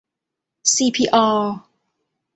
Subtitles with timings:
[0.73, 1.55] ซีพี ออลล์